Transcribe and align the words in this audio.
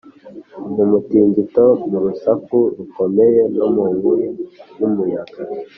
mu 0.75 0.83
mutingito, 0.91 1.65
mu 1.89 1.97
rusaku 2.03 2.57
rukomeye, 2.77 3.41
no 3.57 3.67
mu 3.73 3.83
nkubi 3.95 4.27
y’umuyaga, 4.79 5.39